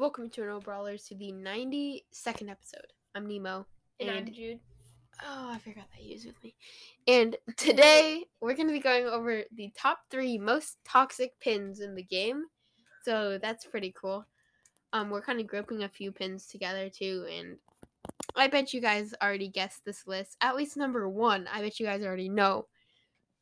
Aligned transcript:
Welcome 0.00 0.30
to 0.30 0.46
No 0.46 0.60
Brawlers 0.60 1.04
to 1.08 1.14
the 1.14 1.30
92nd 1.30 2.48
episode. 2.48 2.86
I'm 3.14 3.26
Nemo. 3.26 3.66
And, 4.00 4.10
I'm 4.10 4.32
Jude. 4.32 4.58
Oh, 5.22 5.50
I 5.52 5.58
forgot 5.58 5.84
that 5.94 6.02
you 6.02 6.14
was 6.14 6.24
with 6.24 6.42
me. 6.42 6.54
And 7.06 7.36
today 7.58 8.24
we're 8.40 8.54
going 8.54 8.68
to 8.68 8.72
be 8.72 8.80
going 8.80 9.04
over 9.04 9.42
the 9.54 9.70
top 9.76 9.98
three 10.10 10.38
most 10.38 10.78
toxic 10.86 11.38
pins 11.38 11.80
in 11.80 11.94
the 11.94 12.02
game. 12.02 12.44
So 13.04 13.36
that's 13.36 13.66
pretty 13.66 13.92
cool. 13.94 14.24
Um, 14.94 15.10
we're 15.10 15.20
kind 15.20 15.38
of 15.38 15.46
grouping 15.46 15.82
a 15.82 15.88
few 15.90 16.12
pins 16.12 16.46
together 16.46 16.88
too, 16.88 17.26
and 17.30 17.58
I 18.34 18.48
bet 18.48 18.72
you 18.72 18.80
guys 18.80 19.12
already 19.22 19.48
guessed 19.48 19.84
this 19.84 20.06
list. 20.06 20.38
At 20.40 20.56
least 20.56 20.78
number 20.78 21.10
one, 21.10 21.46
I 21.52 21.60
bet 21.60 21.78
you 21.78 21.84
guys 21.84 22.02
already 22.02 22.30
know, 22.30 22.68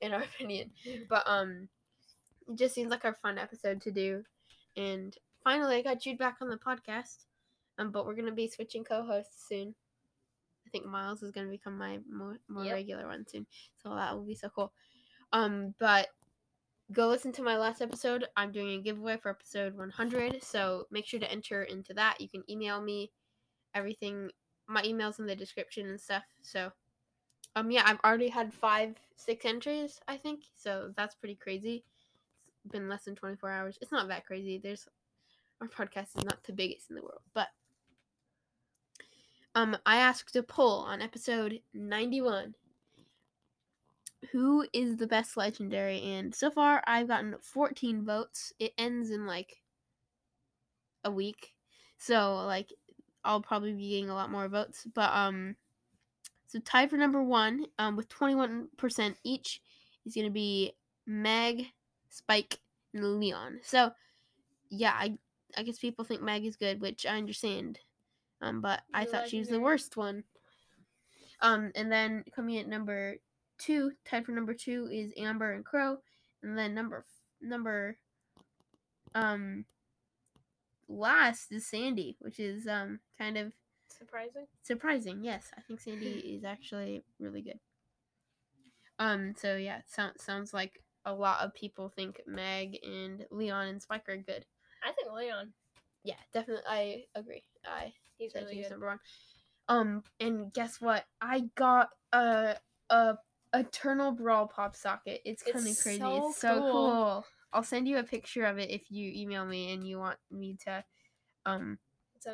in 0.01 0.13
our 0.13 0.23
opinion. 0.35 0.73
But 1.09 1.23
um, 1.25 1.69
it 2.49 2.57
just 2.57 2.75
seems 2.75 2.91
like 2.91 3.05
a 3.05 3.13
fun 3.13 3.39
episode 3.39 3.81
to 3.83 3.93
do, 3.93 4.25
and 4.77 5.17
finally 5.45 5.77
I 5.77 5.83
got 5.83 6.01
Jude 6.01 6.19
back 6.19 6.37
on 6.41 6.49
the 6.49 6.57
podcast. 6.57 7.25
Um, 7.79 7.91
but 7.93 8.07
we're 8.07 8.15
gonna 8.17 8.33
be 8.33 8.49
switching 8.49 8.83
co-hosts 8.85 9.47
soon. 9.49 9.75
I 10.67 10.71
think 10.71 10.85
Miles 10.85 11.23
is 11.23 11.31
gonna 11.31 11.49
become 11.49 11.79
my 11.79 11.99
more, 12.11 12.39
more 12.49 12.65
Yep. 12.65 12.75
regular 12.75 13.07
one 13.07 13.27
soon, 13.27 13.47
so 13.83 13.95
that 13.95 14.15
will 14.15 14.25
be 14.25 14.35
so 14.35 14.49
cool. 14.49 14.73
Um, 15.33 15.75
but 15.79 16.09
go 16.93 17.07
listen 17.09 17.33
to 17.33 17.43
my 17.43 17.57
last 17.57 17.81
episode. 17.83 18.27
I'm 18.37 18.51
doing 18.51 18.79
a 18.81 18.83
giveaway 18.83 19.17
for 19.17 19.31
episode 19.31 19.77
100, 19.77 20.43
so 20.43 20.87
make 20.91 21.07
sure 21.07 21.21
to 21.21 21.31
enter 21.31 21.63
into 21.65 21.95
that. 21.95 22.21
You 22.21 22.29
can 22.29 22.43
email 22.51 22.81
me 22.83 23.13
everything. 23.75 24.31
My 24.67 24.83
email's 24.85 25.19
in 25.19 25.27
the 25.27 25.37
description 25.37 25.89
and 25.89 26.01
stuff. 26.01 26.25
So, 26.43 26.73
um, 27.57 27.71
yeah, 27.71 27.83
I've 27.87 28.01
already 28.05 28.29
had 28.29 28.53
five, 28.53 28.97
six 29.17 29.45
entries, 29.45 30.01
I 30.09 30.17
think. 30.17 30.45
So 30.55 30.93
that's 30.97 31.15
pretty 31.15 31.37
crazy. 31.37 31.85
It's 32.65 32.73
been 32.73 32.89
less 32.89 33.05
than 33.05 33.15
24 33.15 33.51
hours. 33.51 33.79
It's 33.81 33.93
not 33.93 34.09
that 34.09 34.27
crazy. 34.27 34.59
There's 34.59 34.89
our 35.61 35.69
podcast 35.69 36.17
is 36.17 36.25
not 36.25 36.43
the 36.45 36.53
biggest 36.53 36.91
in 36.91 36.97
the 36.97 37.03
world, 37.03 37.23
but 37.35 37.49
um, 39.55 39.77
I 39.87 39.97
asked 39.97 40.37
a 40.37 40.43
poll 40.43 40.81
on 40.81 41.03
episode 41.03 41.61
91 41.75 42.55
who 44.33 44.67
is 44.73 44.97
the 44.97 45.07
best 45.07 45.37
legendary? 45.37 46.01
And 46.03 46.35
so 46.35 46.51
far 46.51 46.83
i've 46.87 47.09
gotten 47.09 47.37
14 47.41 48.05
votes. 48.05 48.53
It 48.59 48.73
ends 48.79 49.11
in 49.11 49.27
like 49.27 49.59
a 51.05 51.11
week. 51.11 51.55
So 51.99 52.45
like 52.47 52.73
i'll 53.25 53.41
probably 53.41 53.73
be 53.73 53.91
getting 53.91 54.11
a 54.11 54.15
lot 54.15 54.31
more 54.31 54.49
votes 54.49 54.87
but 54.95 55.13
um 55.13 55.57
so 56.47 56.61
tied 56.61 56.89
for 56.89 56.97
number 56.97 57.23
one 57.23 57.67
um 57.79 57.97
with 57.97 58.09
21% 58.09 59.15
each 59.25 59.61
is 60.07 60.15
going 60.15 60.27
to 60.27 60.33
be 60.33 60.73
meg 61.07 61.67
spike 62.11 62.59
and 62.95 63.19
leon. 63.19 63.59
So 63.63 63.93
yeah 64.71 64.93
i 64.93 65.17
i 65.57 65.63
guess 65.63 65.79
people 65.79 66.05
think 66.05 66.23
meg 66.23 66.45
is 66.45 66.57
good 66.57 66.81
which 66.81 67.07
i 67.07 67.17
understand 67.17 67.79
um 68.41 68.61
but 68.61 68.83
i 68.95 69.05
The 69.05 69.11
thought 69.11 69.29
she 69.29 69.39
was 69.39 69.49
the 69.49 69.61
worst 69.61 69.97
one 69.97 70.25
um 71.41 71.73
and 71.75 71.91
then 71.91 72.25
coming 72.35 72.59
at 72.59 72.69
number 72.69 73.17
two, 73.59 73.93
tied 74.05 74.25
for 74.25 74.33
number 74.33 74.55
two 74.55 74.89
is 74.91 75.13
Amber 75.17 75.53
and 75.53 75.65
Crow, 75.65 75.99
and 76.43 76.57
then 76.57 76.75
number 76.75 77.05
number 77.41 77.99
um 79.15 79.65
last 80.89 81.53
is 81.53 81.67
Sandy, 81.67 82.17
which 82.21 82.41
is 82.41 82.67
um 82.67 83.01
kind 83.19 83.37
of 83.37 83.53
Surprising. 83.89 84.47
surprising. 84.63 85.25
Yes, 85.25 85.51
I 85.57 85.61
think 85.63 85.81
Sandy 85.81 86.07
is 86.37 86.45
actually 86.45 87.03
really 87.19 87.43
good. 87.43 87.59
Um, 89.01 89.35
so 89.37 89.57
yeah, 89.57 89.81
sounds 89.87 90.23
sounds 90.23 90.55
like 90.55 90.83
a 91.05 91.13
lot 91.13 91.41
of 91.41 91.55
people 91.55 91.89
think 91.89 92.21
Meg 92.27 92.79
and 92.85 93.27
Leon 93.31 93.69
and 93.69 93.83
Spike 93.83 94.09
are 94.09 94.17
good. 94.17 94.45
I 94.83 94.93
think 94.93 95.13
Leon. 95.13 95.53
Yeah, 96.05 96.15
definitely, 96.33 96.65
I 96.69 97.05
agree. 97.15 97.43
I 97.67 97.93
He's 98.17 98.33
said 98.33 98.45
really 98.45 98.57
he's 98.57 98.65
good. 98.65 98.73
number 98.73 98.87
one. 98.87 99.01
Um, 99.69 100.03
and 100.21 100.53
guess 100.53 100.81
what? 100.81 101.05
I 101.21 101.45
got 101.55 101.91
a 102.13 102.57
a 102.91 103.17
Eternal 103.55 104.13
Brawl 104.13 104.47
pop 104.47 104.77
socket. 104.77 105.21
It's 105.25 105.43
kind 105.43 105.67
of 105.67 105.79
crazy. 105.83 105.99
so 105.99 106.29
it's 106.29 106.39
so 106.39 106.61
cool. 106.61 106.73
cool. 106.73 107.25
I'll 107.53 107.63
send 107.63 107.89
you 107.89 107.99
a 107.99 108.03
picture 108.05 108.45
of 108.45 108.59
it 108.59 108.71
if 108.71 108.91
you 108.91 109.11
email 109.15 109.47
me 109.47 109.73
and 109.73 109.87
you 109.87 109.99
want 109.99 110.19
me 110.31 110.57
to 110.65 110.85
um 111.47 111.79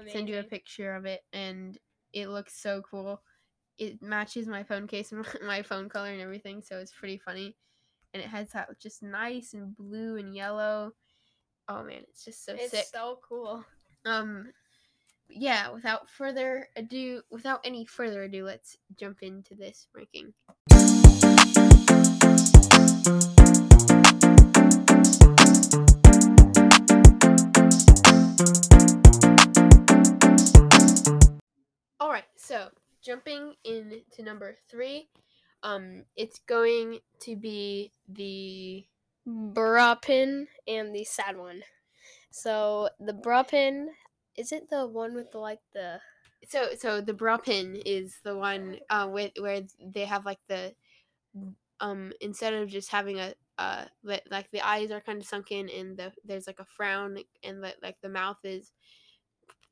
send 0.09 0.29
you 0.29 0.39
a 0.39 0.43
picture 0.43 0.95
of 0.95 1.07
it 1.07 1.21
and 1.33 1.79
it 2.13 2.29
looks 2.29 2.61
so 2.61 2.83
cool. 2.89 3.23
It 3.79 4.01
matches 4.03 4.47
my 4.47 4.63
phone 4.63 4.87
case 4.87 5.13
and 5.13 5.27
my 5.47 5.63
phone 5.63 5.89
color 5.89 6.11
and 6.11 6.21
everything, 6.21 6.63
so 6.63 6.79
it's 6.79 6.93
pretty 6.93 7.19
funny. 7.19 7.57
And 8.13 8.23
it 8.23 8.29
has 8.29 8.51
that 8.51 8.69
just 8.81 9.03
nice 9.03 9.55
and 9.55 9.77
blue 9.77 10.17
and 10.17 10.35
yellow. 10.35 10.93
Oh 11.69 11.83
man, 11.83 12.03
it's 12.09 12.25
just 12.25 12.45
so 12.45 12.55
It's 12.55 12.71
sick. 12.71 12.87
so 12.93 13.19
cool. 13.27 13.65
Um 14.05 14.53
yeah, 15.29 15.71
without 15.71 16.09
further 16.11 16.69
ado, 16.77 17.23
without 17.31 17.61
any 17.65 17.87
further 17.87 18.25
ado, 18.25 18.45
let's 18.45 18.77
jump 18.99 19.23
into 19.23 19.55
this 19.55 19.89
ranking. 19.95 20.35
All 32.01 32.11
right, 32.11 32.25
so 32.37 32.69
jumping 33.03 33.55
into 33.65 34.23
number 34.23 34.55
3, 34.69 35.09
um 35.63 36.05
it's 36.17 36.39
going 36.41 36.99
to 37.21 37.37
be 37.37 37.93
the 38.09 38.85
Bruh 39.27 40.01
pin 40.03 40.49
and 40.67 40.95
the 40.95 41.05
sad 41.05 41.37
one. 41.37 41.63
So 42.31 42.91
the 43.01 43.13
bruh 43.15 43.49
pin, 43.49 43.95
is 44.37 44.53
it 44.53 44.69
the 44.71 44.87
one 44.87 45.15
with 45.15 45.33
the 45.33 45.39
like 45.39 45.61
the 45.73 46.01
so 46.47 46.75
so 46.75 47.01
the 47.01 47.15
bruh 47.15 47.43
pin 47.43 47.77
is 47.87 48.21
the 48.23 48.37
one 48.37 48.79
uh 48.91 49.09
with 49.11 49.33
where 49.39 49.63
they 49.81 50.05
have 50.05 50.27
like 50.27 50.41
the 50.49 50.75
um 51.81 52.13
instead 52.21 52.55
of 52.55 52.69
just 52.69 52.91
having 52.91 53.19
a 53.19 53.35
uh 53.59 53.85
li- 54.03 54.21
like 54.31 54.51
the 54.51 54.61
eyes 54.61 54.91
are 54.91 55.01
kind 55.01 55.21
of 55.21 55.27
sunken 55.27 55.69
and 55.69 55.97
the 55.97 56.13
there's 56.25 56.47
like 56.47 56.59
a 56.61 56.65
frown 56.65 57.19
and 57.43 57.63
the, 57.63 57.75
like 57.83 58.01
the 58.01 58.09
mouth 58.09 58.39
is 58.45 58.73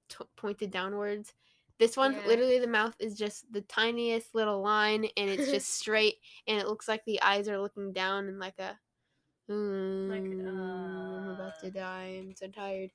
t- 0.08 0.24
pointed 0.36 0.70
downwards 0.70 1.34
this 1.78 1.96
one 1.96 2.12
Yeah. 2.12 2.26
literally 2.26 2.58
the 2.58 2.66
mouth 2.66 2.94
is 2.98 3.16
just 3.16 3.50
the 3.52 3.62
tiniest 3.62 4.34
little 4.34 4.62
line 4.62 5.06
and 5.16 5.30
it's 5.30 5.46
just 5.50 5.74
straight 5.74 6.16
and 6.46 6.58
it 6.58 6.66
looks 6.66 6.88
like 6.88 7.04
the 7.04 7.20
eyes 7.22 7.48
are 7.48 7.60
looking 7.60 7.92
down 7.92 8.28
and 8.28 8.38
like 8.38 8.58
a 8.58 8.78
"Mm, 9.50 10.46
i'm 10.46 11.28
about 11.28 11.58
to 11.60 11.68
uh, 11.68 11.70
die. 11.70 12.16
I'm 12.18 12.34
so 12.34 12.48
tired. 12.48 12.90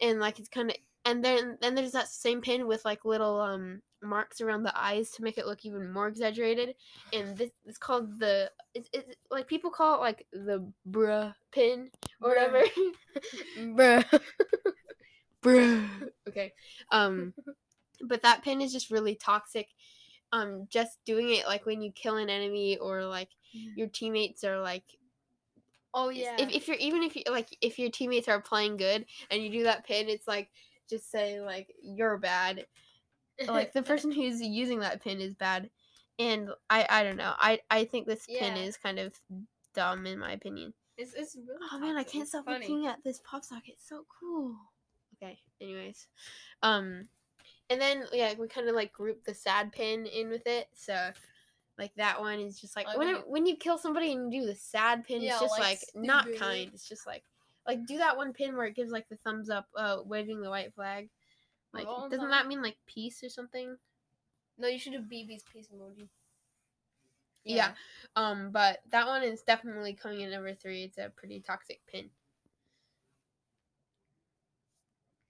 And 0.00 0.20
like 0.20 0.38
it's 0.38 0.48
kind 0.48 0.70
of 0.70 0.76
and 1.04 1.24
then 1.24 1.56
then 1.60 1.74
there's 1.74 1.92
that 1.92 2.08
same 2.08 2.40
pin 2.40 2.66
with 2.66 2.84
like 2.84 3.04
little 3.04 3.40
um 3.40 3.80
marks 4.02 4.40
around 4.40 4.62
the 4.62 4.78
eyes 4.78 5.10
to 5.10 5.22
make 5.22 5.38
it 5.38 5.46
look 5.46 5.64
even 5.64 5.92
more 5.92 6.08
exaggerated. 6.08 6.74
And 7.12 7.36
this 7.36 7.50
it's 7.64 7.78
called 7.78 8.18
the 8.18 8.50
it's, 8.74 8.88
it's 8.92 9.14
like 9.30 9.46
people 9.46 9.70
call 9.70 9.96
it 9.96 10.00
like 10.00 10.26
the 10.32 10.70
bruh 10.88 11.34
pin 11.52 11.90
or 12.20 12.30
whatever. 12.30 12.62
Bruh? 13.58 14.20
bruh. 15.42 15.88
Okay. 16.28 16.52
Um 16.90 17.32
but 18.02 18.22
that 18.22 18.42
pin 18.42 18.60
is 18.60 18.72
just 18.72 18.90
really 18.90 19.14
toxic. 19.14 19.68
Um 20.32 20.66
just 20.68 20.98
doing 21.04 21.30
it 21.30 21.46
like 21.46 21.66
when 21.66 21.82
you 21.82 21.92
kill 21.92 22.16
an 22.16 22.28
enemy 22.28 22.76
or 22.78 23.04
like 23.04 23.30
your 23.76 23.86
teammates 23.86 24.44
are 24.44 24.60
like 24.60 24.84
Oh 25.98 26.10
yeah. 26.10 26.36
If, 26.38 26.50
if 26.50 26.68
you're 26.68 26.76
even 26.76 27.02
if 27.02 27.16
you 27.16 27.22
like 27.30 27.48
if 27.62 27.78
your 27.78 27.90
teammates 27.90 28.28
are 28.28 28.40
playing 28.40 28.76
good 28.76 29.06
and 29.30 29.42
you 29.42 29.50
do 29.50 29.64
that 29.64 29.86
pin, 29.86 30.10
it's 30.10 30.28
like 30.28 30.50
just 30.88 31.10
saying 31.10 31.42
like 31.42 31.72
you're 31.82 32.18
bad. 32.18 32.66
Like 33.48 33.72
the 33.72 33.82
person 33.90 34.12
who's 34.12 34.40
using 34.42 34.80
that 34.80 35.02
pin 35.02 35.22
is 35.22 35.34
bad, 35.34 35.70
and 36.18 36.50
I 36.68 36.86
I 36.88 37.02
don't 37.02 37.16
know. 37.16 37.32
I 37.38 37.60
I 37.70 37.86
think 37.86 38.06
this 38.06 38.26
pin 38.26 38.58
is 38.58 38.76
kind 38.76 38.98
of 38.98 39.14
dumb 39.74 40.06
in 40.06 40.18
my 40.18 40.32
opinion. 40.32 40.74
it's 40.98 41.14
it's 41.14 41.34
really. 41.34 41.66
Oh 41.72 41.78
man, 41.78 41.96
I 41.96 42.04
can't 42.04 42.22
It's 42.22 42.30
stop 42.32 42.44
funny. 42.44 42.68
looking 42.68 42.86
at 42.86 43.02
this 43.02 43.20
pop 43.24 43.42
socket. 43.42 43.74
It's 43.74 43.88
so 43.88 44.04
cool. 44.20 44.54
Okay. 45.16 45.38
Anyways, 45.62 46.08
um, 46.62 47.08
and 47.70 47.80
then 47.80 48.04
yeah, 48.12 48.34
we 48.38 48.48
kind 48.48 48.68
of 48.68 48.74
like 48.74 48.92
group 48.92 49.24
the 49.24 49.32
sad 49.32 49.72
pin 49.72 50.04
in 50.04 50.28
with 50.28 50.46
it. 50.46 50.68
So. 50.74 51.10
Like 51.78 51.94
that 51.96 52.20
one 52.20 52.40
is 52.40 52.58
just 52.58 52.74
like 52.74 52.86
when 52.88 52.98
when 52.98 53.16
it, 53.16 53.28
when 53.28 53.46
you 53.46 53.56
kill 53.56 53.76
somebody 53.76 54.12
and 54.12 54.32
you 54.32 54.40
do 54.40 54.46
the 54.46 54.54
sad 54.54 55.04
pin, 55.04 55.22
Yeah, 55.22 55.32
it's 55.32 55.40
just 55.40 55.58
like, 55.58 55.80
like, 55.94 56.04
not 56.04 56.26
kind. 56.38 56.70
It's 56.72 56.88
just 56.88 57.06
like 57.06 57.22
like 57.66 57.84
do 57.86 57.98
that 57.98 58.16
one 58.16 58.32
pin 58.32 58.56
where 58.56 58.66
it 58.66 58.76
gives 58.76 58.90
like 58.90 59.08
the 59.08 59.16
thumbs 59.16 59.50
up, 59.50 59.66
uh, 59.76 59.98
waving 60.04 60.40
the 60.40 60.50
white 60.50 60.74
flag. 60.74 61.10
Like 61.74 61.86
What 61.86 62.10
doesn't 62.10 62.30
that? 62.30 62.46
mean 62.46 62.62
like 62.62 62.76
peace 62.86 63.22
or 63.22 63.28
something? 63.28 63.76
No, 64.58 64.68
you 64.68 64.78
should 64.78 64.92
do 64.92 65.00
Bibi's 65.00 65.44
peace 65.52 65.68
emoji. 65.74 66.08
Yeah. 67.44 67.72
Um, 68.16 68.50
but 68.50 68.80
that 68.90 69.06
one 69.06 69.22
is 69.22 69.42
definitely 69.42 69.92
coming 69.94 70.22
in 70.22 70.30
number 70.30 70.54
three. 70.54 70.84
It's 70.84 70.98
a 70.98 71.12
pretty 71.14 71.40
toxic 71.40 71.80
pin. 71.86 72.10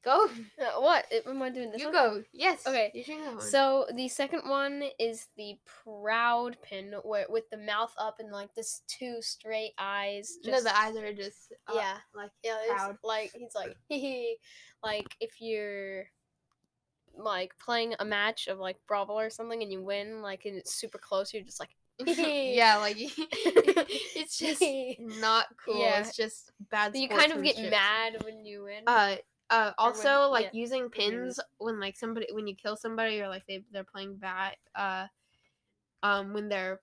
Go. 0.07 0.29
Uh, 0.61 0.65
what? 0.81 1.05
Am 1.27 1.43
I 1.43 1.51
doing 1.51 1.73
this? 1.73 1.81
you 1.81 1.89
one? 1.89 1.95
go. 1.95 2.23
Yes. 2.33 2.65
Okay, 2.65 2.93
You 2.95 3.03
should 3.03 3.19
go. 3.19 3.41
So 3.41 3.87
the 3.93 4.07
second 4.07 4.49
one 4.49 4.85
is 5.01 5.27
the 5.37 5.59
proud 5.85 6.57
pin, 6.63 6.95
where 7.03 7.27
with 7.29 7.51
the 7.51 7.57
mouth 7.57 7.93
up 7.99 8.21
and 8.21 8.31
like 8.31 8.55
this 8.55 8.83
two 8.87 9.21
straight 9.21 9.73
eyes. 9.79 10.39
no, 10.45 10.63
the 10.63 10.75
eyes 10.79 10.97
are 10.97 11.13
just 11.13 11.53
up, 11.67 11.75
yeah, 11.75 11.97
like 12.15 12.31
yeah, 12.45 12.57
proud. 12.69 12.99
like 13.03 13.33
he's 13.35 13.55
like 13.57 13.77
hee 13.89 14.37
like 14.85 15.17
if 15.21 15.41
you're 15.41 16.05
like 17.19 17.53
playing 17.59 17.95
a 17.99 18.05
match 18.05 18.47
of 18.47 18.61
like 18.61 18.77
Brawl 18.87 19.11
or 19.11 19.29
something 19.29 19.61
and 19.61 19.73
you 19.73 19.83
win, 19.83 20.23
like 20.23 20.45
and 20.45 20.57
it's 20.57 20.75
super 20.75 20.99
close, 20.99 21.35
you're 21.35 21.43
just 21.43 21.59
like 21.59 21.71
yeah, 22.07 22.77
like 22.77 22.97
it's 22.99 24.39
just 24.39 24.63
not 25.01 25.47
cool. 25.65 25.81
Yeah. 25.81 26.01
It's 26.01 26.15
just 26.15 26.53
bad. 26.71 26.95
you 26.95 27.09
kind 27.09 27.33
of 27.33 27.43
get 27.43 27.59
mad 27.71 28.23
when 28.23 28.45
you 28.45 28.65
win. 28.65 28.83
Uh, 28.87 29.17
uh, 29.51 29.73
Or 29.79 29.87
when- 29.87 29.97
also 29.97 30.29
like 30.31 30.45
yeah, 30.45 30.51
using 30.53 30.83
you 30.85 30.89
pins 30.91 31.41
when 31.59 31.81
like 31.81 31.97
somebody 31.97 32.27
when 32.33 32.47
you 32.47 32.55
kill 32.55 32.77
somebody 32.77 33.21
or 33.21 33.29
like 33.29 33.47
they 33.47 33.65
they're 33.73 33.85
playing 33.85 34.17
bad. 34.17 34.57
Uh, 34.75 35.07
um, 36.03 36.33
when 36.33 36.49
they're 36.49 36.81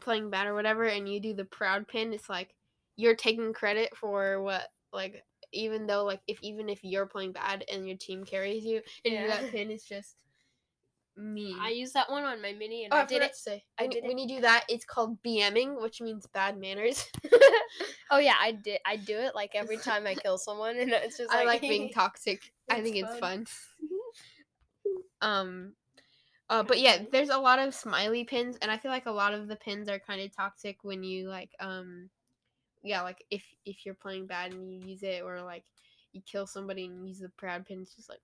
playing 0.00 0.30
bad 0.30 0.46
or 0.46 0.54
whatever, 0.54 0.84
and 0.84 1.08
you 1.08 1.20
do 1.20 1.34
the 1.34 1.44
proud 1.44 1.86
pin, 1.88 2.12
it's 2.12 2.28
like 2.28 2.54
you're 2.96 3.16
taking 3.16 3.52
credit 3.52 3.96
for 3.96 4.40
what 4.42 4.68
like 4.92 5.22
even 5.52 5.86
though 5.86 6.04
like 6.04 6.20
if 6.26 6.38
even 6.42 6.68
if 6.68 6.80
you're 6.82 7.06
playing 7.06 7.32
bad 7.32 7.64
and 7.70 7.86
your 7.86 7.96
team 7.96 8.24
carries 8.24 8.64
you 8.64 8.80
and 9.04 9.14
you 9.14 9.20
do 9.20 9.26
that 9.28 9.46
pin, 9.50 9.70
it's 9.70 9.84
just 9.88 10.16
mean. 11.16 11.56
I 11.60 11.70
use 11.70 11.92
that 11.92 12.10
one 12.10 12.24
on 12.24 12.40
my 12.42 12.52
mini 12.52 12.84
and 12.84 12.92
Oh, 12.92 12.98
I 12.98 13.00
I 13.02 13.04
did 13.06 13.22
it. 13.22 13.32
to 13.32 13.38
say. 13.38 13.64
I 13.78 13.82
When, 13.82 13.90
did 13.92 14.04
when 14.04 14.18
you 14.18 14.28
do 14.28 14.40
that, 14.42 14.64
it's 14.68 14.84
called 14.84 15.22
BMing, 15.22 15.80
which 15.80 16.00
means 16.00 16.26
bad 16.26 16.58
manners. 16.58 17.06
oh 18.10 18.18
yeah, 18.18 18.34
I 18.40 18.52
did. 18.52 18.80
I 18.86 18.96
do 18.96 19.16
it 19.18 19.34
like 19.34 19.52
every 19.54 19.76
time 19.76 20.06
I 20.06 20.14
kill 20.14 20.38
someone, 20.38 20.76
and 20.76 20.90
it's 20.90 21.18
just 21.18 21.30
I 21.32 21.44
like, 21.44 21.46
like 21.46 21.60
being 21.62 21.90
toxic. 21.90 22.52
I 22.70 22.80
think 22.80 22.96
it's 22.96 23.18
fun. 23.18 23.46
fun. 23.46 23.46
um, 25.20 25.72
uh, 26.50 26.62
but 26.62 26.78
yeah, 26.80 26.98
there's 27.10 27.30
a 27.30 27.38
lot 27.38 27.58
of 27.58 27.74
smiley 27.74 28.24
pins, 28.24 28.56
and 28.60 28.70
I 28.70 28.78
feel 28.78 28.90
like 28.90 29.06
a 29.06 29.10
lot 29.12 29.34
of 29.34 29.48
the 29.48 29.56
pins 29.56 29.88
are 29.88 29.98
kind 29.98 30.20
of 30.20 30.34
toxic 30.34 30.78
when 30.82 31.02
you 31.02 31.28
like, 31.28 31.50
um, 31.60 32.10
yeah, 32.82 33.02
like 33.02 33.24
if 33.30 33.44
if 33.64 33.86
you're 33.86 33.94
playing 33.94 34.26
bad 34.26 34.52
and 34.52 34.70
you 34.72 34.80
use 34.86 35.02
it, 35.02 35.22
or 35.22 35.40
like 35.42 35.64
you 36.12 36.20
kill 36.30 36.46
somebody 36.46 36.86
and 36.86 37.06
use 37.08 37.20
the 37.20 37.30
proud 37.30 37.64
pin, 37.66 37.80
it's 37.82 37.94
just 37.94 38.08
like, 38.10 38.20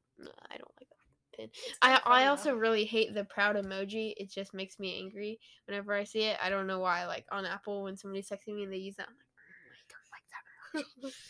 I 0.51 0.57
don't 0.59 0.75
I 1.83 2.01
I 2.05 2.27
also 2.27 2.55
really 2.55 2.85
hate 2.85 3.15
the 3.15 3.25
proud 3.25 3.57
emoji. 3.57 4.15
It 4.17 4.31
just 4.31 4.55
makes 4.55 4.79
me 4.79 4.99
angry 4.99 5.39
whenever 5.67 5.95
I 5.95 6.05
see 6.05 6.23
it. 6.23 6.39
I 6.43 6.51
don't 6.51 6.67
know 6.67 6.81
why. 6.81 7.07
Like 7.07 7.27
on 7.31 7.45
Apple, 7.47 7.85
when 7.85 7.97
somebody's 7.97 8.29
texting 8.29 8.55
me 8.57 8.65
and 8.65 8.73
they 8.73 8.79
use 8.79 8.97
that, 8.97 9.09
I'm 9.09 9.15
like, 9.15 10.85
"Mm, 10.85 10.85
I 10.85 11.03
don't 11.03 11.05
like 11.05 11.05
that. 11.05 11.13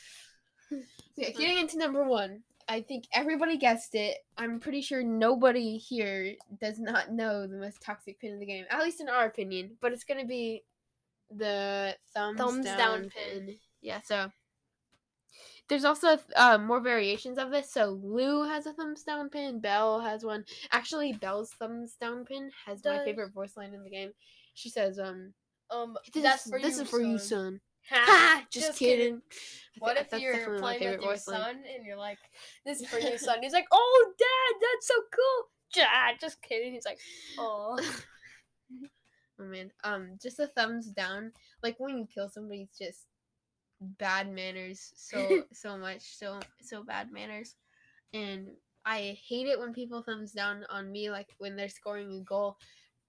Yeah, 1.17 1.31
getting 1.31 1.59
into 1.59 1.79
number 1.79 2.05
one. 2.05 2.43
I 2.69 2.83
think 2.83 3.05
everybody 3.13 3.57
guessed 3.57 3.95
it. 3.95 4.19
I'm 4.37 4.61
pretty 4.61 4.83
sure 4.83 5.03
nobody 5.03 5.79
here 5.79 6.35
does 6.61 6.79
not 6.79 7.11
know 7.11 7.47
the 7.47 7.57
most 7.57 7.81
toxic 7.81 8.21
pin 8.21 8.35
in 8.35 8.39
the 8.39 8.47
game, 8.47 8.67
at 8.71 8.83
least 8.83 9.01
in 9.01 9.09
our 9.09 9.25
opinion. 9.25 9.77
But 9.81 9.93
it's 9.93 10.05
gonna 10.05 10.27
be 10.27 10.63
the 11.31 11.97
thumbs, 12.15 12.39
Thumbs 12.39 12.65
down, 12.67 12.79
down 12.79 13.01
pin. 13.01 13.47
pin. 13.47 13.57
Yeah. 13.81 14.01
So 14.05 14.31
there's 15.69 15.85
also 15.85 16.19
uh, 16.37 16.59
more 16.59 16.81
variations 16.81 17.39
of 17.39 17.51
this. 17.51 17.71
So 17.71 17.99
Lou 18.03 18.45
has 18.45 18.67
a 18.67 18.73
thumbs 18.73 19.03
down 19.03 19.29
pin. 19.29 19.61
Belle 19.61 20.01
has 20.01 20.25
one. 20.25 20.45
Actually, 20.73 21.13
Belle's 21.13 21.51
thumbs 21.51 21.97
down 22.01 22.25
pin 22.25 22.51
has 22.67 22.85
my 22.85 23.05
favorite 23.05 23.33
voice 23.33 23.57
line 23.57 23.75
in 23.75 23.85
the 23.85 23.91
game. 23.91 24.13
She 24.55 24.71
says, 24.71 24.99
"Um, 24.99 25.35
um, 25.71 25.97
this, 26.13 26.23
that's 26.23 26.47
is, 26.47 26.51
for 26.51 26.61
this 26.61 26.77
you, 26.77 26.83
is 26.83 26.89
for 26.89 27.01
you, 27.01 27.19
son. 27.19 27.29
son." 27.29 27.61
Ha, 27.91 28.05
Ha! 28.07 28.47
Just, 28.51 28.79
kidding. 28.79 29.17
I 29.17 29.19
What 29.79 29.97
if 29.97 30.21
you're 30.21 30.59
playing 30.59 30.63
with 30.63 30.79
favorite 30.79 31.03
your 31.03 31.11
voice 31.13 31.29
line. 31.29 31.41
son 31.41 31.57
and 31.75 31.87
you're 31.87 31.97
like, 31.97 32.19
"This 32.65 32.81
is 32.81 32.89
for 32.89 32.99
you, 32.99 33.17
son"? 33.19 33.39
He's 33.43 33.53
like, 33.53 33.69
"Oh, 33.71 34.13
dad, 34.19 34.61
that's 34.61 34.89
so 34.89 34.95
cool." 35.15 35.49
Ja, 35.77 36.17
just 36.21 36.43
kidding. 36.43 36.73
He's 36.73 36.87
like, 36.87 36.99
"Oh." 37.39 37.79
Oh 39.41 39.45
man, 39.45 39.71
um, 39.85 40.19
just 40.21 40.41
a 40.41 40.49
thumbs 40.49 40.87
down. 40.87 41.33
Like 41.63 41.79
when 41.79 41.97
you 41.97 42.09
kill 42.13 42.29
somebody, 42.29 42.63
it's 42.63 42.77
just 42.77 43.07
bad 43.81 44.33
manners. 44.33 44.93
So 44.97 45.45
so 45.53 45.77
much, 45.77 46.03
so 46.03 46.41
so 46.61 46.83
bad 46.83 47.13
manners, 47.13 47.55
and 48.13 48.49
I 48.85 49.19
hate 49.27 49.47
it 49.47 49.59
when 49.59 49.73
people 49.73 50.03
thumbs 50.03 50.33
down 50.33 50.65
on 50.71 50.91
me. 50.91 51.11
Like 51.11 51.35
when 51.39 51.57
they're 51.57 51.69
scoring 51.69 52.13
a 52.15 52.21
goal, 52.21 52.57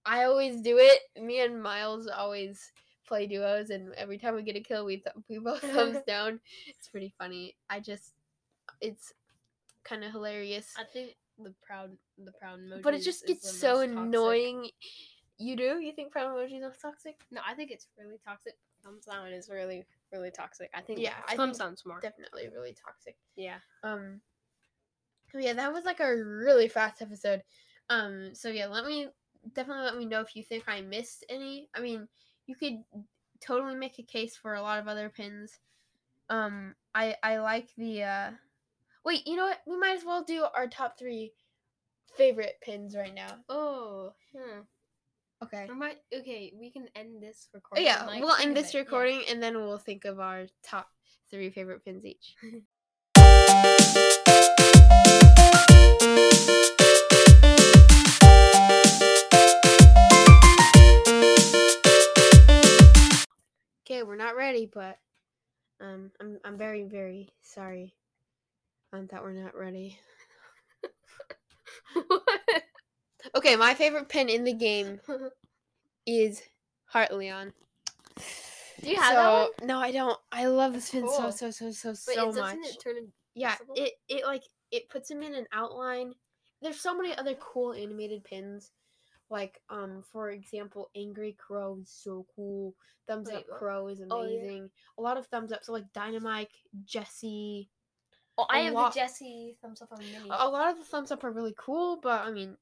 I 0.06 0.24
always 0.24 0.62
do 0.62 0.78
it. 0.78 1.02
Me 1.22 1.42
and 1.42 1.62
Miles 1.62 2.08
always 2.08 2.72
play 3.08 3.28
duos, 3.28 3.70
and 3.70 3.94
every 3.96 4.18
time 4.18 4.36
we 4.36 4.44
get 4.44 4.56
a 4.56 4.62
kill, 4.62 4.86
we 4.86 4.98
th- 4.98 5.16
we 5.30 5.40
both 5.40 5.62
thumbs 5.74 6.00
down. 6.08 6.40
It's 6.68 6.88
pretty 6.88 7.14
funny. 7.18 7.56
I 7.70 7.80
just, 7.80 8.14
it's 8.82 9.14
kind 9.84 10.04
of 10.04 10.12
hilarious. 10.12 10.74
I 10.78 10.84
think 10.84 11.16
the 11.38 11.54
proud, 11.62 11.92
the 12.24 12.32
proud 12.32 12.60
emoji. 12.60 12.84
But 12.84 12.94
it 12.94 13.04
just 13.04 13.26
gets 13.26 13.60
so 13.60 13.78
toxic. 13.78 13.90
annoying. 13.90 14.70
You 15.38 15.56
do? 15.56 15.80
You 15.80 15.94
think 15.94 16.12
proud 16.12 16.36
emoji 16.36 16.62
is 16.66 16.78
toxic? 16.82 17.16
No, 17.32 17.42
I 17.48 17.54
think 17.54 17.72
it's 17.72 17.88
really 17.98 18.20
toxic. 18.26 18.54
Thumbs 18.84 19.06
down 19.06 19.28
is 19.28 19.50
really, 19.50 19.86
really 20.12 20.32
toxic. 20.32 20.70
I 20.74 20.82
think 20.82 21.00
Yeah, 21.00 21.14
think 21.36 21.58
down's 21.58 21.86
more. 21.86 22.00
Definitely 22.02 22.50
really 22.50 22.76
toxic. 22.86 23.16
yeah. 23.36 23.58
Um 23.84 24.22
yeah, 25.34 25.54
that 25.54 25.72
was 25.74 25.86
like 25.86 26.00
a 26.00 26.16
really 26.16 26.68
fast 26.68 27.02
episode. 27.02 27.44
Um 27.90 28.34
so 28.34 28.50
yeah, 28.50 28.68
let 28.68 28.86
me 28.86 29.08
definitely 29.54 29.84
let 29.84 29.98
me 29.98 30.06
know 30.06 30.22
if 30.22 30.36
you 30.36 30.44
think 30.44 30.64
I 30.68 30.82
missed 30.82 31.26
any. 31.30 31.70
I 31.76 31.82
mean, 31.82 32.08
you 32.48 32.56
could 32.56 32.84
totally 33.42 33.76
make 33.76 34.00
a 34.00 34.04
case 34.04 34.36
for 34.36 34.56
a 34.56 34.62
lot 34.62 34.80
of 34.80 34.88
other 34.88 35.10
pins. 35.10 35.60
Um 36.30 36.76
I 36.94 37.16
I 37.24 37.38
like 37.38 37.70
the 37.78 38.04
uh 38.04 38.32
Wait, 39.06 39.26
you 39.26 39.36
know 39.36 39.46
what? 39.46 39.62
We 39.66 39.78
might 39.78 39.98
as 39.98 40.06
well 40.06 40.24
do 40.24 40.46
our 40.56 40.68
top 40.68 41.00
3 41.00 41.32
favorite 42.18 42.58
pins 42.62 42.96
right 42.96 43.14
now. 43.14 43.38
Oh. 43.48 44.14
Hmm. 44.36 44.62
Okay. 45.54 45.68
Okay, 46.14 46.54
we 46.60 46.70
can 46.70 46.88
end 46.96 47.22
this 47.24 47.48
Oh, 47.54 47.58
recording. 47.58 47.86
yeah, 47.86 48.06
like, 48.06 48.22
we'll 48.22 48.36
end 48.36 48.56
this 48.56 48.70
it, 48.70 48.74
yeah. 48.76 48.80
recording 48.82 49.24
and 49.30 49.42
then 49.42 49.56
we'll 49.58 49.78
think 49.78 50.06
of 50.06 50.20
our 50.20 50.46
top 50.64 50.90
3 51.32 51.50
favorite 51.50 51.84
pins 51.84 52.06
each. 52.06 52.36
Okay, 63.86 64.04
we're 64.04 64.16
not 64.16 64.36
ready, 64.36 64.70
but 64.72 65.00
um, 65.82 66.12
I'm 66.22 66.40
I'm 66.44 66.58
very 66.58 66.84
very 66.84 67.30
sorry 67.42 67.96
um, 68.94 69.08
that 69.12 69.24
we're 69.24 69.32
not 69.34 69.56
ready. 69.56 69.98
Okay, 73.36 73.56
my 73.56 73.74
favorite 73.74 74.10
pin 74.10 74.30
in 74.30 74.44
the 74.44 74.54
game 74.54 75.00
is 76.06 76.42
Heart 76.86 77.14
Leon. 77.14 77.54
Do 78.82 78.90
you 78.90 78.96
have 78.96 79.14
so, 79.14 79.16
that 79.16 79.32
one? 79.60 79.68
No, 79.68 79.80
I 79.80 79.92
don't. 79.92 80.18
I 80.32 80.46
love 80.48 80.74
this 80.74 80.90
pin 80.92 81.08
so 81.08 81.22
Cool. 81.22 81.32
so 81.32 81.52
so 81.52 81.72
so 81.72 81.90
Wait, 81.90 82.16
so 82.16 82.32
much. 82.32 82.56
it 82.64 82.78
turn 82.82 82.96
yeah, 83.36 83.56
it 83.76 83.94
it 84.08 84.26
like 84.26 84.44
it 84.72 84.90
puts 84.90 85.10
him 85.12 85.22
in 85.22 85.34
an 85.36 85.46
outline. 85.54 86.14
There's 86.62 86.80
so 86.80 86.96
many 86.96 87.16
other 87.16 87.36
cool 87.36 87.74
animated 87.74 88.24
pins. 88.24 88.72
Like, 89.30 89.62
um, 89.70 90.02
for 90.12 90.32
example, 90.32 90.90
Angry 90.96 91.36
Crow 91.38 91.78
is 91.82 91.90
so 91.92 92.26
cool. 92.36 92.74
Thumbs 93.08 93.28
Wait, 93.30 93.38
Up 93.38 93.46
what? 93.48 93.60
Crow 93.60 93.88
is 93.88 94.02
Oh, 94.10 94.24
yeah. 94.24 94.40
amazing. 94.40 94.70
A 94.98 95.02
lot 95.02 95.18
of 95.18 95.28
thumbs 95.28 95.52
up. 95.52 95.64
So 95.64 95.72
like 95.72 95.86
Dynamike, 95.94 96.48
Jesse. 96.84 97.70
Oh, 98.40 98.48
I 98.50 98.60
have 98.62 98.74
lot- 98.74 98.94
the 98.94 99.02
Jesse 99.02 99.56
thumbs 99.62 99.82
up 99.84 99.92
on 99.92 100.00
mini. 100.00 100.30
A 100.32 100.50
lot 100.50 100.72
of 100.72 100.80
the 100.80 100.84
thumbs 100.84 101.12
up 101.12 101.24
are 101.24 101.32
really 101.32 101.54
cool, 101.58 102.00
but 102.02 102.26
I 102.26 102.32
mean. 102.32 102.58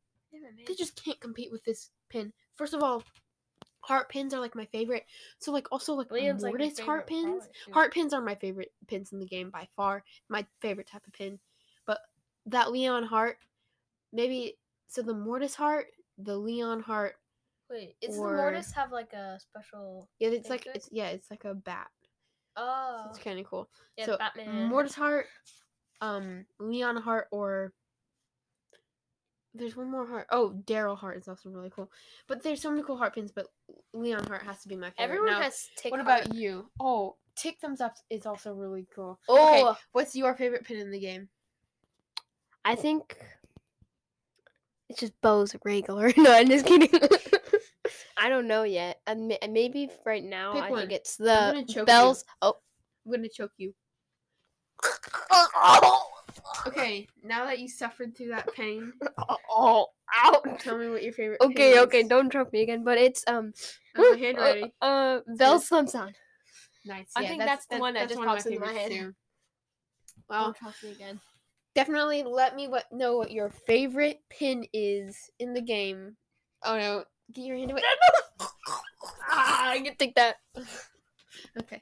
They 0.68 0.74
just 0.76 1.02
can't 1.04 1.20
compete 1.20 1.52
with 1.52 1.64
this 1.64 1.90
pin. 2.10 2.34
First 2.56 2.74
of 2.74 2.84
all, 2.84 3.04
heart 3.82 4.10
pins 4.10 4.34
are 4.34 4.40
like 4.40 4.56
my 4.56 4.66
favorite. 4.66 5.06
So 5.40 5.52
like 5.52 5.68
also 5.72 5.94
like 5.94 6.12
like, 6.12 6.36
Mortis 6.42 6.80
heart 6.80 7.08
pins. 7.08 7.44
Heart 7.72 7.94
pins 7.94 8.14
are 8.14 8.22
my 8.22 8.36
favorite 8.36 8.72
pins 8.88 9.12
in 9.14 9.20
the 9.20 9.26
game 9.26 9.50
by 9.50 9.68
far. 9.76 10.04
My 10.30 10.46
favorite 10.62 10.88
type 10.88 11.06
of 11.08 11.14
pin. 11.14 11.40
But 11.86 12.00
that 12.48 12.72
Leon 12.72 13.04
heart, 13.04 13.38
maybe 14.12 14.58
so 14.88 15.02
the 15.02 15.14
Mortis 15.14 15.56
heart, 15.56 15.88
the 16.18 16.38
Leon 16.38 16.82
heart. 16.82 17.16
Wait, 17.70 17.96
does 18.02 18.18
or- 18.18 18.32
the 18.32 18.38
Mortis 18.38 18.72
have 18.74 18.92
like 18.92 19.14
a 19.14 19.40
special? 19.40 20.10
Yeah, 20.20 20.30
it's 20.30 20.50
like 20.50 20.66
it? 20.66 20.72
it's 20.76 20.90
yeah, 20.92 21.10
it's 21.10 21.30
like 21.32 21.46
a 21.46 21.54
bat. 21.54 21.88
So 22.56 22.64
Oh, 22.64 23.08
it's 23.10 23.20
kind 23.20 23.40
of 23.40 23.46
cool. 23.46 23.70
yeah, 23.98 24.06
so 24.06 24.18
Batman. 24.18 24.68
Mortis 24.68 24.96
heart, 24.96 25.28
um, 26.02 26.46
Leon 26.60 26.98
heart, 26.98 27.28
or 27.32 27.72
there's 29.58 29.76
one 29.76 29.90
more 29.92 30.06
heart. 30.08 30.28
Oh, 30.32 30.54
Daryl 30.66 30.98
heart 30.98 31.18
is 31.18 31.28
also 31.28 31.50
really 31.50 31.70
cool. 31.70 31.92
But 32.28 32.44
there's 32.44 32.62
so 32.62 32.70
many 32.70 32.84
cool 32.84 32.98
heart 32.98 33.16
pins. 33.16 33.32
But 33.32 33.48
Leon 33.94 34.26
heart 34.28 34.44
has 34.44 34.62
to 34.62 34.68
be 34.68 34.76
my 34.76 34.92
favorite. 34.92 35.04
Everyone 35.16 35.32
Now, 35.32 35.42
has 35.42 35.70
tick. 35.78 35.92
What 35.92 36.00
about 36.02 36.34
you? 36.34 36.70
Oh, 36.80 37.16
tick 37.36 37.58
thumbs 37.62 37.82
up 37.82 37.96
is 38.10 38.26
also 38.26 38.54
really 38.54 38.88
cool. 38.94 39.20
Oh, 39.28 39.70
Okay, 39.70 39.80
what's 39.92 40.16
your 40.16 40.36
favorite 40.36 40.66
pin 40.66 40.78
in 40.78 40.92
the 40.92 41.00
game? 41.00 41.30
I 42.66 42.76
think 42.76 43.18
it's 44.90 45.00
just 45.00 45.20
Bo's 45.22 45.56
regular. 45.66 46.12
no, 46.18 46.34
I'm 46.34 46.48
just 46.48 46.66
kidding. 46.66 46.90
I 48.18 48.30
don't 48.30 48.48
know 48.48 48.64
yet. 48.64 49.00
I 49.08 49.14
may- 49.14 49.38
maybe 49.50 49.90
right 50.06 50.24
now 50.24 50.54
Pick 50.54 50.64
I 50.64 50.70
one. 50.72 50.80
think 50.82 50.92
it's 50.94 51.18
gonna 51.18 51.62
choke 51.66 51.68
you. 51.70 51.76
the 51.82 51.86
bells. 51.86 52.26
Oh, 52.42 52.56
I'm 53.06 53.12
gonna 53.12 53.30
choke 53.30 53.52
you. 53.58 53.74
Okay, 56.66 57.08
now 57.24 57.46
that 57.46 57.60
you 57.60 57.68
suffered 57.68 58.16
through 58.16 58.30
that 58.30 58.52
pain, 58.54 58.92
Oh, 59.50 59.88
ow. 60.24 60.42
tell 60.60 60.78
me 60.78 60.90
what 60.90 61.04
your 61.04 61.14
favorite. 61.14 61.42
Okay, 61.42 61.74
pin 61.74 61.84
okay, 61.84 62.02
is. 62.02 62.08
don't 62.08 62.32
choke 62.32 62.54
me 62.54 62.62
again. 62.62 62.84
But 62.84 62.98
it's 62.98 63.24
um, 63.28 63.54
Oh, 63.98 64.12
my 64.14 64.18
hand 64.18 64.38
ready. 64.42 64.74
uh, 64.82 64.86
uh 64.86 65.20
Bell 65.36 65.60
Slim 65.60 65.88
Sound. 65.88 66.16
Nice. 66.86 67.12
I 67.16 67.24
Yeah, 67.24 67.30
think 67.30 67.40
that's 67.42 67.66
the 67.66 67.80
one 67.80 67.94
that 67.96 68.08
just 68.08 68.18
one 68.18 68.28
of 68.28 68.34
pops 68.34 68.46
into 68.46 68.60
my 68.60 68.68
favorites, 68.68 68.90
head. 68.90 68.92
too. 68.92 69.14
Well, 70.30 70.46
Don't 70.46 70.58
choke 70.58 70.84
me 70.84 70.92
again. 70.92 71.20
definitely 71.76 72.24
let 72.24 72.56
me 72.56 72.68
what 72.68 72.86
know 72.92 73.18
what 73.18 73.32
your 73.32 73.50
favorite 73.50 74.20
pin 74.30 74.66
is 74.74 75.30
in 75.40 75.54
the 75.54 75.62
game. 75.62 76.16
Oh 76.64 76.78
no, 76.78 77.04
get 77.34 77.46
your 77.46 77.58
hand 77.58 77.72
away. 77.72 77.82
ah, 79.30 79.70
I 79.70 79.80
can 79.82 79.96
take 79.96 80.16
that. 80.16 80.38
Okay. 81.60 81.82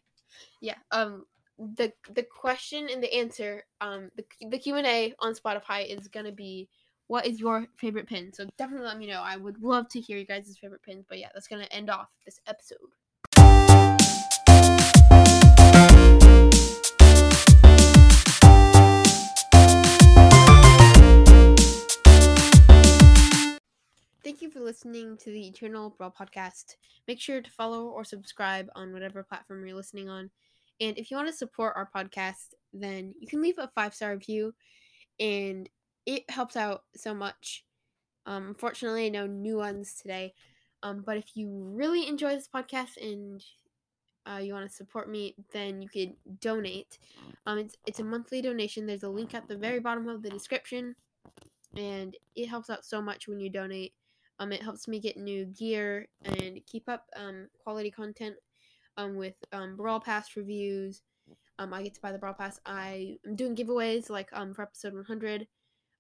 Yeah. 0.62 0.76
Um. 0.92 1.26
The 1.58 1.94
the 2.14 2.24
question 2.24 2.90
and 2.92 3.02
the 3.02 3.14
answer. 3.14 3.64
Um. 3.80 4.12
The 4.16 4.26
the 4.50 4.60
Q 4.60 4.76
and 4.76 4.88
A 4.88 5.14
on 5.20 5.34
Spotify 5.36 5.88
is 5.88 6.08
gonna 6.10 6.32
be 6.32 6.68
what 7.08 7.26
is 7.26 7.40
your 7.40 7.68
favorite 7.78 8.08
pin. 8.08 8.34
So 8.34 8.48
definitely 8.58 8.88
let 8.88 8.98
me 8.98 9.08
know. 9.08 9.22
I 9.22 9.38
would 9.38 9.62
love 9.62 9.88
to 9.90 10.02
hear 10.02 10.18
you 10.18 10.26
guys' 10.26 10.58
favorite 10.60 10.84
pins. 10.84 11.06
But 11.08 11.20
yeah, 11.20 11.30
that's 11.34 11.48
gonna 11.48 11.68
end 11.72 11.90
off 11.90 12.10
this 12.26 12.40
episode. 12.48 12.80
Thank 24.24 24.42
you 24.42 24.50
for 24.50 24.60
listening 24.60 25.18
to 25.18 25.32
the 25.32 25.48
Eternal 25.48 25.92
Brawl 25.92 26.12
podcast. 26.12 26.76
Make 27.08 27.22
sure 27.22 27.42
to 27.42 27.52
follow 27.52 27.86
or 27.86 28.04
subscribe 28.04 28.68
on 28.76 28.92
whatever 28.92 29.24
platform 29.24 29.66
you're 29.66 29.78
listening 29.78 30.10
on. 30.10 30.32
And 30.80 30.98
if 30.98 31.10
you 31.10 31.18
want 31.18 31.30
to 31.30 31.36
support 31.36 31.74
our 31.76 31.90
podcast, 31.96 32.54
then 32.74 33.14
you 33.20 33.28
can 33.28 33.42
leave 33.42 33.58
a 33.58 33.72
five 33.76 33.94
star 33.94 34.12
review, 34.12 34.54
and 35.20 35.70
it 36.06 36.30
helps 36.30 36.56
out 36.56 36.84
so 36.96 37.14
much. 37.14 37.64
Um, 38.26 38.48
unfortunately, 38.48 39.10
no 39.10 39.28
new 39.28 39.58
ones 39.58 39.96
today. 40.02 40.34
Um, 40.84 41.04
but 41.06 41.18
if 41.18 41.36
you 41.36 41.50
really 41.74 42.08
enjoy 42.08 42.36
this 42.36 42.50
podcast 42.54 42.98
and 43.02 43.44
uh, 44.26 44.38
you 44.38 44.54
want 44.54 44.70
to 44.70 44.76
support 44.76 45.10
me, 45.10 45.36
then 45.54 45.82
you 45.82 45.90
could 45.90 46.14
donate. 46.42 46.98
Um, 47.46 47.60
it's 47.60 47.76
it's 47.86 48.00
a 48.00 48.04
monthly 48.04 48.42
donation. 48.42 48.86
There's 48.86 49.04
a 49.04 49.10
link 49.10 49.34
at 49.34 49.48
the 49.48 49.58
very 49.58 49.80
bottom 49.80 50.08
of 50.08 50.22
the 50.22 50.30
description, 50.30 50.96
and 51.76 52.16
it 52.36 52.48
helps 52.48 52.70
out 52.70 52.86
so 52.86 53.02
much 53.02 53.28
when 53.28 53.40
you 53.40 53.50
donate. 53.50 53.94
Um, 54.40 54.52
it 54.52 54.62
helps 54.62 54.88
me 54.88 55.00
get 55.00 55.16
new 55.16 55.46
gear 55.46 56.08
and 56.26 56.60
keep 56.66 56.90
up 56.90 57.06
um, 57.16 57.48
quality 57.64 57.90
content 57.90 58.36
um, 58.98 59.16
with 59.16 59.36
um, 59.52 59.76
Brawl 59.76 60.00
Pass 60.00 60.36
reviews. 60.36 61.02
Um, 61.58 61.74
I 61.74 61.84
get 61.84 61.94
to 61.96 62.02
buy 62.02 62.12
the 62.12 62.18
Brawl 62.18 62.34
Pass. 62.34 62.60
I 62.66 63.18
am 63.26 63.36
doing 63.36 63.56
giveaways 63.56 64.10
like 64.10 64.30
um, 64.34 64.54
for 64.54 64.64
episode 64.64 64.94
100. 64.94 65.48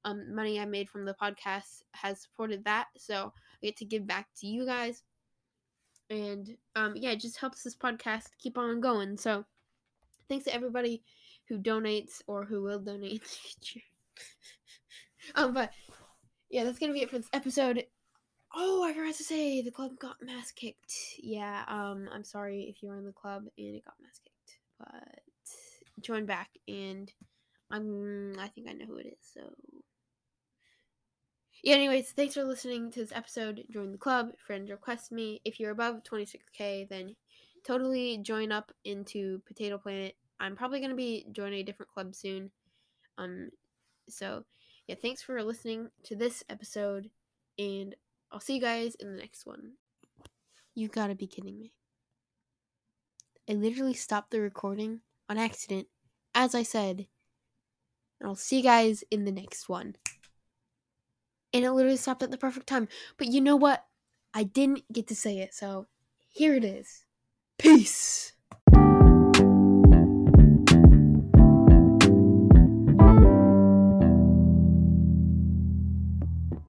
Um, 0.03 0.35
money 0.35 0.59
I 0.59 0.65
made 0.65 0.89
from 0.89 1.05
the 1.05 1.15
podcast 1.19 1.81
has 1.93 2.21
supported 2.21 2.63
that, 2.65 2.87
so 2.95 3.33
I 3.63 3.65
get 3.65 3.77
to 3.77 3.85
give 3.85 4.05
back 4.05 4.27
to 4.39 4.47
you 4.47 4.65
guys. 4.65 5.01
And 6.09 6.55
um, 6.75 6.93
yeah, 6.95 7.11
it 7.11 7.19
just 7.19 7.39
helps 7.39 7.63
this 7.63 7.75
podcast 7.75 8.25
keep 8.37 8.57
on 8.57 8.79
going. 8.81 9.17
So 9.17 9.45
thanks 10.29 10.45
to 10.45 10.53
everybody 10.53 11.01
who 11.47 11.57
donates 11.57 12.21
or 12.27 12.45
who 12.45 12.61
will 12.61 12.79
donate 12.79 13.11
in 13.13 13.17
the 13.17 13.25
future. 13.25 13.85
um, 15.35 15.53
but 15.53 15.71
yeah, 16.49 16.63
that's 16.63 16.77
gonna 16.77 16.93
be 16.93 17.01
it 17.01 17.09
for 17.09 17.17
this 17.17 17.29
episode. 17.33 17.85
Oh, 18.57 18.83
I 18.83 18.93
forgot 18.93 19.15
to 19.15 19.23
say 19.23 19.61
the 19.61 19.71
club 19.71 19.99
got 19.99 20.21
mass 20.21 20.51
kicked. 20.51 20.93
Yeah, 21.19 21.63
um, 21.67 22.07
I'm 22.13 22.23
sorry 22.23 22.63
if 22.69 22.81
you 22.81 22.89
were 22.89 22.97
in 22.97 23.05
the 23.05 23.11
club 23.11 23.43
and 23.57 23.75
it 23.75 23.83
got 23.83 23.95
mass 24.01 24.21
kicked, 24.23 24.59
but 24.79 25.19
join 26.01 26.25
back 26.25 26.49
and 26.67 27.11
I'm 27.71 28.35
I 28.39 28.47
think 28.47 28.69
I 28.69 28.73
know 28.73 28.85
who 28.85 28.97
it 28.97 29.07
is. 29.07 29.27
So 29.33 29.41
yeah. 31.63 31.75
Anyways, 31.75 32.11
thanks 32.11 32.35
for 32.35 32.43
listening 32.43 32.91
to 32.91 33.01
this 33.01 33.11
episode. 33.11 33.63
Join 33.71 33.91
the 33.91 33.97
club. 33.97 34.29
Friends 34.45 34.71
request 34.71 35.11
me. 35.11 35.41
If 35.43 35.59
you're 35.59 35.71
above 35.71 36.03
26k, 36.03 36.87
then 36.87 37.15
totally 37.65 38.19
join 38.19 38.51
up 38.51 38.71
into 38.85 39.41
Potato 39.47 39.77
Planet. 39.77 40.15
I'm 40.39 40.55
probably 40.55 40.79
gonna 40.79 40.95
be 40.95 41.25
joining 41.33 41.59
a 41.59 41.63
different 41.63 41.91
club 41.91 42.15
soon. 42.15 42.51
Um, 43.17 43.49
so 44.07 44.45
yeah, 44.87 44.95
thanks 45.01 45.21
for 45.21 45.43
listening 45.43 45.89
to 46.03 46.15
this 46.15 46.43
episode 46.49 47.09
and 47.57 47.95
I'll 48.31 48.39
see 48.39 48.55
you 48.55 48.61
guys 48.61 48.95
in 48.95 49.11
the 49.11 49.19
next 49.19 49.45
one. 49.45 49.73
You 50.73 50.87
gotta 50.87 51.15
be 51.15 51.27
kidding 51.27 51.57
me. 51.57 51.73
I 53.49 53.53
literally 53.53 53.93
stopped 53.93 54.31
the 54.31 54.41
recording 54.41 55.01
on 55.29 55.37
accident, 55.37 55.87
as 56.33 56.55
I 56.55 56.63
said. 56.63 57.07
And 58.19 58.27
I'll 58.27 58.35
see 58.35 58.57
you 58.57 58.63
guys 58.63 59.03
in 59.11 59.25
the 59.25 59.31
next 59.31 59.69
one. 59.69 59.95
And 61.53 61.63
it 61.63 61.71
literally 61.71 61.97
stopped 61.97 62.23
at 62.23 62.31
the 62.31 62.37
perfect 62.37 62.67
time. 62.67 62.87
But 63.17 63.27
you 63.27 63.39
know 63.39 63.55
what? 63.55 63.85
I 64.33 64.43
didn't 64.43 64.91
get 64.91 65.07
to 65.07 65.15
say 65.15 65.39
it, 65.39 65.53
so 65.53 65.87
here 66.27 66.55
it 66.55 66.65
is. 66.65 67.05
Peace. 67.57 68.33